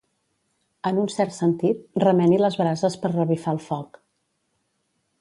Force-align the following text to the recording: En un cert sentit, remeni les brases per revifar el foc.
En 0.89 1.01
un 1.01 1.11
cert 1.15 1.35
sentit, 1.35 1.85
remeni 2.05 2.41
les 2.45 2.59
brases 2.65 2.99
per 3.05 3.15
revifar 3.15 3.57
el 3.59 3.65
foc. 3.71 4.05